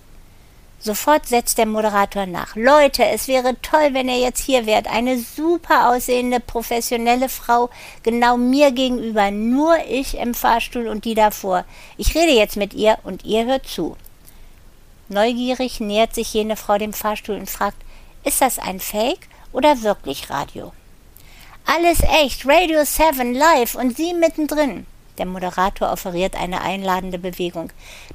Sofort 0.80 1.28
setzt 1.28 1.60
der 1.60 1.68
Moderator 1.68 2.26
nach. 2.26 2.56
Leute, 2.56 3.06
es 3.06 3.28
wäre 3.28 3.56
toll, 3.62 3.90
wenn 3.92 4.10
ihr 4.10 4.18
jetzt 4.18 4.44
hier 4.44 4.66
wärt. 4.66 4.88
Eine 4.88 5.20
super 5.20 5.92
aussehende, 5.92 6.40
professionelle 6.40 7.30
Frau, 7.30 7.70
genau 8.02 8.38
mir 8.38 8.72
gegenüber. 8.72 9.30
Nur 9.30 9.78
ich 9.88 10.18
im 10.18 10.34
Fahrstuhl 10.34 10.88
und 10.88 11.06
die 11.06 11.14
davor. 11.14 11.64
Ich 11.96 12.16
rede 12.16 12.34
jetzt 12.34 12.58
mit 12.58 12.74
ihr 12.74 12.98
und 13.04 13.24
ihr 13.24 13.46
hört 13.46 13.68
zu. 13.68 13.98
Neugierig 15.10 15.80
nähert 15.80 16.16
sich 16.16 16.34
jene 16.34 16.56
Frau 16.56 16.80
dem 16.80 16.94
Fahrstuhl 16.94 17.36
und 17.36 17.52
fragt, 17.52 17.78
ist 18.24 18.42
das 18.42 18.58
ein 18.58 18.80
Fake 18.80 19.28
oder 19.52 19.84
wirklich 19.84 20.32
Radio? 20.32 20.72
Alles 21.68 22.00
echt, 22.02 22.48
Radio 22.48 22.86
7 22.86 23.34
live 23.34 23.74
und 23.74 23.98
Sie 23.98 24.14
mittendrin. 24.14 24.86
Der 25.18 25.26
Moderator 25.26 25.92
offeriert 25.92 26.36
eine 26.36 26.62
einladende 26.62 27.18
Bewegung. 27.18 27.72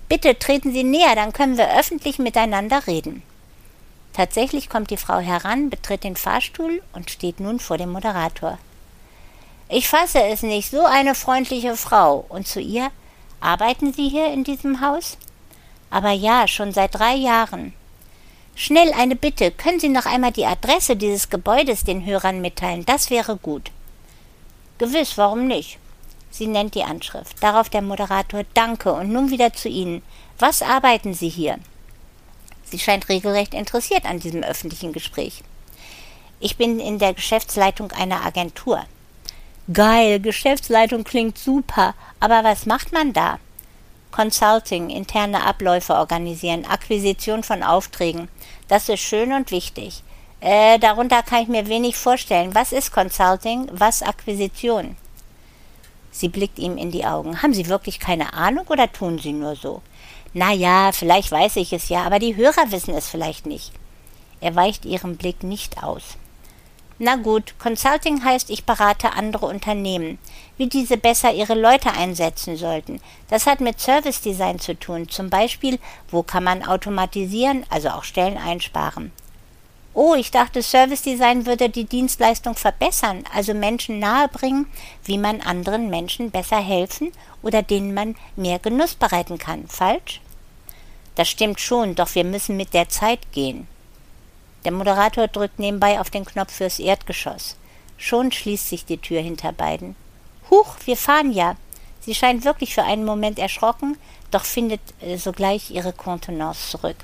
Bitte 0.09 0.38
treten 0.38 0.73
Sie 0.73 0.85
näher, 0.85 1.16
dann 1.16 1.33
können 1.33 1.59
wir 1.59 1.76
öffentlich 1.76 2.21
miteinander 2.21 2.87
reden. 2.87 3.25
Tatsächlich 4.12 4.69
kommt 4.69 4.90
die 4.90 4.97
Frau 4.97 5.19
heran, 5.19 5.69
betritt 5.69 6.04
den 6.04 6.14
Fahrstuhl 6.14 6.80
und 6.92 7.11
steht 7.11 7.40
nun 7.40 7.59
vor 7.59 7.76
dem 7.76 7.90
Moderator. 7.90 8.57
Ich 9.69 9.88
fasse 9.88 10.23
es 10.23 10.42
nicht, 10.42 10.71
so 10.71 10.85
eine 10.85 11.16
freundliche 11.16 11.76
Frau. 11.76 12.25
Und 12.28 12.47
zu 12.47 12.61
ihr, 12.61 12.90
arbeiten 13.40 13.92
Sie 13.92 14.09
hier 14.09 14.33
in 14.33 14.45
diesem 14.45 14.80
Haus? 14.80 15.19
Aber 15.90 16.12
ja, 16.12 16.47
schon 16.47 16.73
seit 16.73 16.95
drei 16.95 17.14
Jahren. 17.14 17.73
Schnell 18.54 18.92
eine 18.92 19.16
Bitte, 19.16 19.50
können 19.50 19.80
Sie 19.80 19.88
noch 19.88 20.07
einmal 20.07 20.33
die 20.33 20.45
Adresse 20.45 20.97
dieses 20.97 21.30
Gebäudes 21.30 21.85
den 21.85 22.04
Hörern 22.04 22.40
mitteilen? 22.40 22.85
Das 22.85 23.11
wäre 23.11 23.37
gut. 23.37 23.71
Gewiss, 24.78 25.16
warum 25.16 25.47
nicht? 25.47 25.78
Sie 26.30 26.47
nennt 26.47 26.75
die 26.75 26.85
Anschrift. 26.85 27.42
Darauf 27.42 27.69
der 27.69 27.83
Moderator 27.83 28.45
Danke 28.54 28.92
und 28.92 29.12
nun 29.12 29.30
wieder 29.30 29.52
zu 29.52 29.69
Ihnen. 29.69 30.02
Was 30.38 30.62
arbeiten 30.62 31.14
Sie 31.14 31.28
hier? 31.28 31.59
Sie 32.64 32.78
scheint 32.78 33.09
regelrecht 33.09 33.52
interessiert 33.52 34.04
an 34.04 34.21
diesem 34.21 34.42
öffentlichen 34.42 34.92
Gespräch. 34.92 35.42
Ich 36.38 36.57
bin 36.57 36.80
in 36.80 36.99
der 36.99 37.14
Geschäftsleitung 37.14 37.92
einer 37.92 38.25
Agentur. 38.25 38.85
Geil, 39.73 40.21
Geschäftsleitung 40.21 41.04
klingt 41.04 41.37
super, 41.37 41.95
aber 42.19 42.42
was 42.45 42.64
macht 42.66 42.92
man 42.92 43.12
da? 43.12 43.38
Consulting, 44.11 44.90
interne 44.90 45.45
Abläufe 45.45 45.95
organisieren, 45.95 46.64
Akquisition 46.64 47.42
von 47.42 47.62
Aufträgen. 47.62 48.28
Das 48.71 48.89
ist 48.89 49.00
schön 49.00 49.33
und 49.33 49.50
wichtig. 49.50 50.05
Äh, 50.41 50.79
darunter 50.79 51.25
kann 51.25 51.43
ich 51.43 51.49
mir 51.49 51.67
wenig 51.67 51.97
vorstellen. 51.97 52.55
Was 52.55 52.71
ist 52.71 52.93
Consulting? 52.93 53.67
Was 53.73 54.00
Akquisition? 54.00 54.97
Sie 56.12 56.29
blickt 56.29 56.57
ihm 56.61 56.77
in 56.77 56.93
die 56.93 57.05
Augen. 57.05 57.43
Haben 57.43 57.53
Sie 57.53 57.67
wirklich 57.67 57.99
keine 57.99 58.33
Ahnung 58.33 58.65
oder 58.69 58.93
tun 58.93 59.19
Sie 59.19 59.33
nur 59.33 59.57
so? 59.57 59.83
Na 60.35 60.53
ja, 60.53 60.93
vielleicht 60.93 61.33
weiß 61.33 61.57
ich 61.57 61.73
es 61.73 61.89
ja, 61.89 62.05
aber 62.05 62.21
die 62.21 62.37
Hörer 62.37 62.71
wissen 62.71 62.95
es 62.95 63.09
vielleicht 63.09 63.45
nicht. 63.45 63.73
Er 64.41 64.55
weicht 64.55 64.85
ihrem 64.85 65.17
Blick 65.17 65.43
nicht 65.43 65.83
aus. 65.83 66.17
Na 67.02 67.16
gut, 67.16 67.54
Consulting 67.59 68.23
heißt, 68.23 68.50
ich 68.50 68.66
berate 68.66 69.14
andere 69.14 69.47
Unternehmen, 69.47 70.19
wie 70.59 70.66
diese 70.66 70.99
besser 70.99 71.33
ihre 71.33 71.54
Leute 71.54 71.90
einsetzen 71.92 72.59
sollten. 72.59 73.00
Das 73.30 73.47
hat 73.47 73.62
mit 73.62 73.80
Service 73.80 74.21
Design 74.21 74.59
zu 74.59 74.78
tun, 74.78 75.09
zum 75.09 75.30
Beispiel, 75.30 75.78
wo 76.11 76.23
kann 76.23 76.45
man 76.45 76.62
automatisieren, 76.62 77.64
also 77.71 77.88
auch 77.88 78.04
Stellen 78.04 78.37
einsparen. 78.37 79.12
Oh, 79.95 80.14
ich 80.14 80.30
dachte, 80.30 80.62
Service 80.62 81.00
Design 81.00 81.47
würde 81.47 81.71
die 81.71 81.87
Dienstleistung 81.87 82.54
verbessern, 82.54 83.25
also 83.35 83.54
Menschen 83.54 83.99
nahebringen, 83.99 84.66
wie 85.04 85.16
man 85.16 85.40
anderen 85.40 85.88
Menschen 85.88 86.30
besser 86.30 86.61
helfen 86.61 87.12
oder 87.40 87.62
denen 87.62 87.95
man 87.95 88.14
mehr 88.37 88.59
Genuss 88.59 88.95
bereiten 88.95 89.38
kann. 89.38 89.66
Falsch? 89.69 90.21
Das 91.14 91.30
stimmt 91.30 91.61
schon, 91.61 91.95
doch 91.95 92.14
wir 92.14 92.25
müssen 92.25 92.59
mit 92.59 92.75
der 92.75 92.90
Zeit 92.90 93.33
gehen. 93.33 93.69
Der 94.64 94.73
Moderator 94.73 95.29
drückt 95.29 95.59
nebenbei 95.59 96.00
auf 96.00 96.11
den 96.11 96.25
Knopf 96.25 96.52
fürs 96.52 96.79
Erdgeschoss. 96.79 97.57
Schon 97.97 98.33
schließt 98.33 98.69
sich 98.69 98.85
die 98.85 98.99
Tür 98.99 99.21
hinter 99.21 99.52
beiden. 99.52 99.97
Huch, 100.50 100.76
wir 100.85 100.97
fahren 100.97 101.33
ja. 101.33 101.57
Sie 102.00 102.14
scheint 102.14 102.45
wirklich 102.45 102.75
für 102.75 102.83
einen 102.83 103.05
Moment 103.05 103.38
erschrocken, 103.38 103.97
doch 104.31 104.45
findet 104.45 104.81
äh, 105.00 105.17
sogleich 105.17 105.71
ihre 105.71 105.93
Kontenance 105.93 106.71
zurück. 106.71 106.97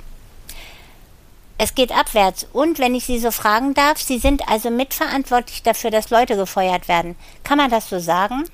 Es 1.59 1.75
geht 1.75 1.93
abwärts. 1.93 2.47
Und 2.53 2.79
wenn 2.79 2.95
ich 2.95 3.05
Sie 3.05 3.19
so 3.19 3.31
fragen 3.31 3.73
darf, 3.75 3.99
Sie 4.01 4.19
sind 4.19 4.49
also 4.49 4.71
mitverantwortlich 4.71 5.63
dafür, 5.63 5.91
dass 5.91 6.11
Leute 6.11 6.37
gefeuert 6.37 6.89
werden. 6.89 7.17
Kann 7.45 7.59
man 7.59 7.71
das 7.71 7.89
so 7.89 7.99
sagen? 7.99 8.45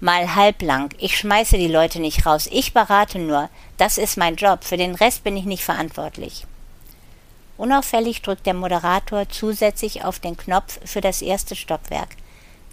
Mal 0.00 0.34
halblang. 0.34 0.90
Ich 0.98 1.16
schmeiße 1.16 1.56
die 1.56 1.68
Leute 1.68 2.00
nicht 2.00 2.26
raus. 2.26 2.48
Ich 2.50 2.74
berate 2.74 3.18
nur. 3.18 3.48
Das 3.76 3.96
ist 3.96 4.16
mein 4.16 4.36
Job. 4.36 4.64
Für 4.64 4.76
den 4.76 4.94
Rest 4.96 5.22
bin 5.24 5.36
ich 5.36 5.44
nicht 5.44 5.64
verantwortlich. 5.64 6.46
Unauffällig 7.56 8.22
drückt 8.22 8.46
der 8.46 8.54
Moderator 8.54 9.28
zusätzlich 9.28 10.04
auf 10.04 10.18
den 10.18 10.36
Knopf 10.36 10.80
für 10.84 11.00
das 11.00 11.22
erste 11.22 11.54
Stockwerk. 11.54 12.16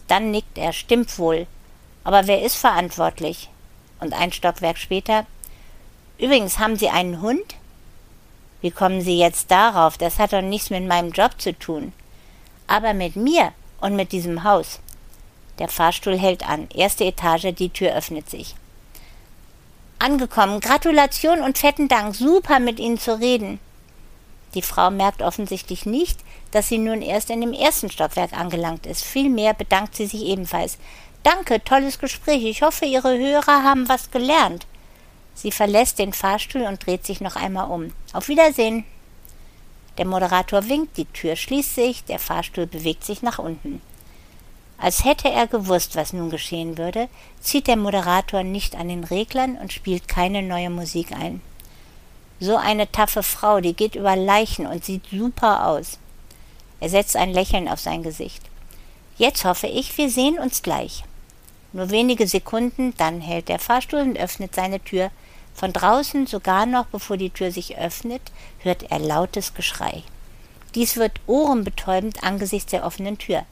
Dann 0.07 0.31
nickt 0.31 0.57
er. 0.57 0.73
Stimmt 0.73 1.17
wohl. 1.19 1.47
Aber 2.03 2.27
wer 2.27 2.41
ist 2.41 2.55
verantwortlich? 2.55 3.49
Und 3.99 4.13
ein 4.13 4.31
Stockwerk 4.31 4.77
später. 4.77 5.25
Übrigens, 6.17 6.57
haben 6.57 6.77
Sie 6.77 6.89
einen 6.89 7.21
Hund? 7.21 7.55
Wie 8.61 8.71
kommen 8.71 9.01
Sie 9.01 9.17
jetzt 9.17 9.51
darauf? 9.51 9.97
Das 9.97 10.19
hat 10.19 10.33
doch 10.33 10.41
nichts 10.41 10.69
mit 10.69 10.85
meinem 10.85 11.11
Job 11.11 11.39
zu 11.39 11.57
tun. 11.57 11.93
Aber 12.67 12.93
mit 12.93 13.15
mir 13.15 13.53
und 13.79 13.95
mit 13.95 14.11
diesem 14.11 14.43
Haus. 14.43 14.79
Der 15.59 15.67
Fahrstuhl 15.67 16.17
hält 16.17 16.47
an. 16.47 16.67
Erste 16.73 17.05
Etage, 17.05 17.53
die 17.53 17.69
Tür 17.69 17.93
öffnet 17.93 18.29
sich. 18.29 18.55
Angekommen. 19.99 20.59
Gratulation 20.59 21.41
und 21.41 21.59
fetten 21.59 21.87
Dank. 21.87 22.15
Super 22.15 22.59
mit 22.59 22.79
Ihnen 22.79 22.97
zu 22.97 23.19
reden. 23.19 23.59
Die 24.53 24.61
Frau 24.61 24.91
merkt 24.91 25.21
offensichtlich 25.21 25.85
nicht, 25.85 26.19
dass 26.51 26.67
sie 26.67 26.77
nun 26.77 27.01
erst 27.01 27.29
in 27.29 27.41
dem 27.41 27.53
ersten 27.53 27.89
Stockwerk 27.89 28.33
angelangt 28.33 28.85
ist. 28.85 29.03
Vielmehr 29.03 29.53
bedankt 29.53 29.95
sie 29.95 30.05
sich 30.05 30.23
ebenfalls. 30.25 30.77
Danke, 31.23 31.63
tolles 31.63 31.99
Gespräch. 31.99 32.43
Ich 32.43 32.61
hoffe, 32.61 32.85
Ihre 32.85 33.17
Hörer 33.17 33.63
haben 33.63 33.87
was 33.87 34.11
gelernt. 34.11 34.65
Sie 35.33 35.51
verlässt 35.51 35.99
den 35.99 36.13
Fahrstuhl 36.13 36.63
und 36.63 36.85
dreht 36.85 37.05
sich 37.05 37.21
noch 37.21 37.35
einmal 37.35 37.69
um. 37.69 37.93
Auf 38.11 38.27
Wiedersehen. 38.27 38.83
Der 39.97 40.05
Moderator 40.05 40.67
winkt, 40.67 40.97
die 40.97 41.05
Tür 41.05 41.35
schließt 41.35 41.75
sich, 41.75 42.03
der 42.05 42.19
Fahrstuhl 42.19 42.65
bewegt 42.65 43.03
sich 43.05 43.21
nach 43.21 43.39
unten. 43.39 43.81
Als 44.77 45.05
hätte 45.05 45.29
er 45.29 45.45
gewusst, 45.45 45.95
was 45.95 46.11
nun 46.11 46.31
geschehen 46.31 46.77
würde, 46.77 47.07
zieht 47.39 47.67
der 47.67 47.75
Moderator 47.75 48.41
nicht 48.41 48.75
an 48.75 48.89
den 48.89 49.03
Reglern 49.03 49.57
und 49.57 49.71
spielt 49.71 50.07
keine 50.07 50.41
neue 50.41 50.71
Musik 50.71 51.11
ein. 51.11 51.41
So 52.43 52.57
eine 52.57 52.91
taffe 52.91 53.21
Frau, 53.21 53.61
die 53.61 53.75
geht 53.75 53.93
über 53.93 54.15
Leichen 54.15 54.65
und 54.65 54.83
sieht 54.83 55.03
super 55.11 55.67
aus. 55.67 55.99
Er 56.79 56.89
setzt 56.89 57.15
ein 57.15 57.31
Lächeln 57.31 57.67
auf 57.67 57.79
sein 57.79 58.01
Gesicht. 58.01 58.41
Jetzt 59.15 59.45
hoffe 59.45 59.67
ich, 59.67 59.95
wir 59.99 60.09
sehen 60.09 60.39
uns 60.39 60.63
gleich. 60.63 61.03
Nur 61.71 61.91
wenige 61.91 62.27
Sekunden, 62.27 62.95
dann 62.97 63.21
hält 63.21 63.47
der 63.47 63.59
Fahrstuhl 63.59 63.99
und 63.99 64.17
öffnet 64.17 64.55
seine 64.55 64.79
Tür. 64.79 65.11
Von 65.53 65.71
draußen, 65.71 66.25
sogar 66.25 66.65
noch 66.65 66.87
bevor 66.87 67.15
die 67.15 67.29
Tür 67.29 67.51
sich 67.51 67.77
öffnet, 67.77 68.23
hört 68.57 68.89
er 68.89 68.97
lautes 68.97 69.53
Geschrei. 69.53 70.01
Dies 70.73 70.97
wird 70.97 71.21
ohrenbetäubend 71.27 72.23
angesichts 72.23 72.71
der 72.71 72.87
offenen 72.87 73.19
Tür. 73.19 73.43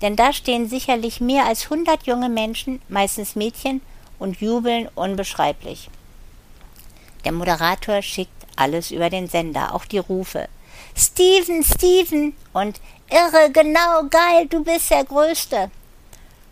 Denn 0.00 0.16
da 0.16 0.32
stehen 0.32 0.66
sicherlich 0.66 1.20
mehr 1.20 1.44
als 1.44 1.68
hundert 1.68 2.06
junge 2.06 2.30
Menschen, 2.30 2.80
meistens 2.88 3.36
Mädchen, 3.36 3.82
und 4.18 4.40
jubeln 4.40 4.88
unbeschreiblich. 4.94 5.90
Der 7.24 7.32
Moderator 7.32 8.02
schickt 8.02 8.30
alles 8.56 8.90
über 8.90 9.10
den 9.10 9.28
Sender, 9.28 9.74
auch 9.74 9.84
die 9.84 9.98
Rufe. 9.98 10.48
Steven, 10.96 11.62
Steven 11.62 12.34
und 12.52 12.80
irre, 13.10 13.50
genau, 13.52 14.04
geil, 14.10 14.46
du 14.48 14.62
bist 14.62 14.90
der 14.90 15.04
Größte. 15.04 15.70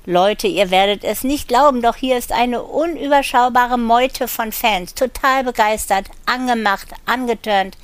Leute, 0.07 0.47
ihr 0.47 0.71
werdet 0.71 1.05
es 1.05 1.23
nicht 1.23 1.49
glauben, 1.49 1.83
doch 1.83 1.97
hier 1.97 2.17
ist 2.17 2.33
eine 2.33 2.63
unüberschaubare 2.63 3.77
Meute 3.77 4.27
von 4.27 4.53
Fans, 4.53 4.95
total 4.95 5.45
begeistert, 5.45 6.07
angemacht, 6.25 6.89
angetörnt. 7.05 7.77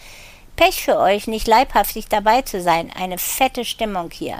Pech 0.56 0.82
für 0.82 0.98
euch, 0.98 1.26
nicht 1.26 1.46
leibhaftig 1.46 2.08
dabei 2.08 2.42
zu 2.42 2.62
sein, 2.62 2.90
eine 2.96 3.18
fette 3.18 3.64
Stimmung 3.64 4.10
hier. 4.10 4.38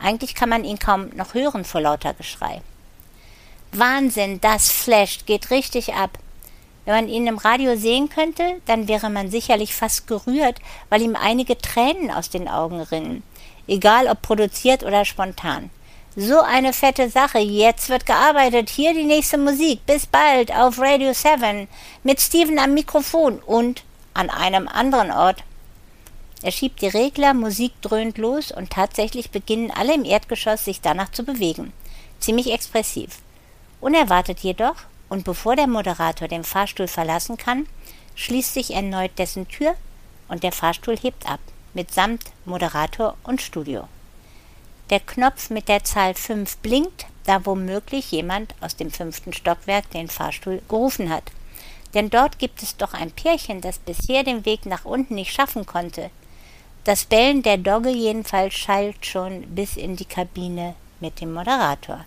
Eigentlich 0.00 0.34
kann 0.34 0.48
man 0.48 0.64
ihn 0.64 0.78
kaum 0.78 1.10
noch 1.14 1.34
hören 1.34 1.64
vor 1.64 1.80
lauter 1.80 2.14
Geschrei. 2.14 2.60
Wahnsinn, 3.70 4.40
das 4.40 4.72
flasht, 4.72 5.26
geht 5.26 5.50
richtig 5.50 5.94
ab. 5.94 6.18
Wenn 6.84 6.94
man 6.94 7.08
ihn 7.08 7.26
im 7.26 7.38
Radio 7.38 7.76
sehen 7.76 8.08
könnte, 8.08 8.60
dann 8.66 8.88
wäre 8.88 9.10
man 9.10 9.30
sicherlich 9.30 9.74
fast 9.74 10.06
gerührt, 10.06 10.58
weil 10.90 11.02
ihm 11.02 11.16
einige 11.16 11.56
Tränen 11.56 12.10
aus 12.10 12.30
den 12.30 12.48
Augen 12.48 12.80
rinnen, 12.80 13.22
egal 13.66 14.06
ob 14.08 14.20
produziert 14.22 14.82
oder 14.82 15.04
spontan. 15.04 15.70
So 16.16 16.40
eine 16.40 16.72
fette 16.72 17.10
Sache. 17.10 17.40
Jetzt 17.40 17.88
wird 17.88 18.06
gearbeitet. 18.06 18.70
Hier 18.70 18.94
die 18.94 19.02
nächste 19.02 19.36
Musik. 19.36 19.84
Bis 19.84 20.06
bald 20.06 20.54
auf 20.54 20.78
Radio 20.78 21.12
7 21.12 21.66
mit 22.04 22.20
Steven 22.20 22.60
am 22.60 22.72
Mikrofon 22.72 23.40
und 23.40 23.82
an 24.12 24.30
einem 24.30 24.68
anderen 24.68 25.10
Ort. 25.10 25.42
Er 26.40 26.52
schiebt 26.52 26.82
die 26.82 26.88
Regler, 26.88 27.34
Musik 27.34 27.72
dröhnt 27.82 28.18
los 28.18 28.52
und 28.52 28.70
tatsächlich 28.70 29.30
beginnen 29.30 29.72
alle 29.72 29.94
im 29.94 30.04
Erdgeschoss 30.04 30.64
sich 30.64 30.80
danach 30.80 31.10
zu 31.10 31.24
bewegen. 31.24 31.72
Ziemlich 32.20 32.52
expressiv. 32.52 33.18
Unerwartet 33.80 34.38
jedoch, 34.40 34.76
und 35.08 35.24
bevor 35.24 35.56
der 35.56 35.66
Moderator 35.66 36.28
den 36.28 36.44
Fahrstuhl 36.44 36.88
verlassen 36.88 37.36
kann, 37.36 37.66
schließt 38.14 38.54
sich 38.54 38.74
erneut 38.74 39.18
dessen 39.18 39.48
Tür 39.48 39.74
und 40.28 40.42
der 40.42 40.52
Fahrstuhl 40.52 40.96
hebt 40.96 41.28
ab, 41.28 41.40
mitsamt 41.74 42.24
Moderator 42.44 43.16
und 43.24 43.42
Studio. 43.42 43.88
Der 44.90 45.00
Knopf 45.00 45.50
mit 45.50 45.68
der 45.68 45.84
Zahl 45.84 46.14
5 46.14 46.58
blinkt, 46.58 47.06
da 47.24 47.46
womöglich 47.46 48.10
jemand 48.10 48.54
aus 48.60 48.76
dem 48.76 48.90
fünften 48.90 49.32
Stockwerk 49.32 49.90
den 49.90 50.08
Fahrstuhl 50.08 50.60
gerufen 50.68 51.10
hat. 51.10 51.32
Denn 51.94 52.10
dort 52.10 52.38
gibt 52.38 52.62
es 52.62 52.76
doch 52.76 52.92
ein 52.92 53.10
Pärchen, 53.10 53.60
das 53.60 53.78
bisher 53.78 54.24
den 54.24 54.44
Weg 54.44 54.66
nach 54.66 54.84
unten 54.84 55.14
nicht 55.14 55.32
schaffen 55.32 55.64
konnte. 55.64 56.10
Das 56.84 57.06
Bellen 57.06 57.42
der 57.42 57.56
Dogge 57.56 57.90
jedenfalls 57.90 58.54
schallt 58.54 59.06
schon 59.06 59.42
bis 59.54 59.76
in 59.76 59.96
die 59.96 60.04
Kabine 60.04 60.74
mit 61.00 61.20
dem 61.20 61.32
Moderator. 61.32 62.04